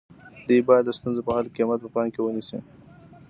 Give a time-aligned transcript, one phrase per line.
[0.47, 2.59] دوی باید د ستونزو په حل کې قیمت په پام کې ونیسي.